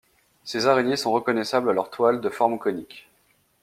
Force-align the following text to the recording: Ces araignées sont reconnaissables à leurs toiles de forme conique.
Ces 0.43 0.65
araignées 0.65 0.95
sont 0.95 1.11
reconnaissables 1.11 1.69
à 1.69 1.73
leurs 1.73 1.91
toiles 1.91 2.21
de 2.21 2.29
forme 2.29 2.57
conique. 2.57 3.07